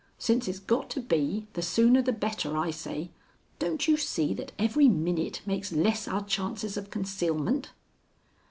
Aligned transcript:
Since 0.17 0.47
it's 0.47 0.57
got 0.57 0.89
to 0.97 0.99
be, 0.99 1.45
the 1.53 1.61
sooner 1.61 2.01
the 2.01 2.11
better, 2.11 2.57
I 2.57 2.71
say. 2.71 3.11
Don't 3.59 3.87
you 3.87 3.97
see 3.97 4.33
that 4.33 4.51
every 4.57 4.89
minute 4.89 5.43
makes 5.45 5.71
less 5.71 6.07
our 6.07 6.25
chances 6.25 6.75
of 6.75 6.89
concealment?" 6.89 7.69